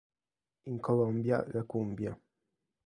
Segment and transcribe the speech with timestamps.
[0.63, 2.19] In Colombia la cumbia.